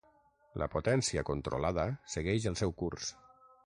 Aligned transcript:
La 0.61 0.67
potència 0.75 1.25
controlada 1.29 1.87
segueix 2.17 2.53
el 2.53 2.61
seu 2.65 2.79
curs. 2.85 3.17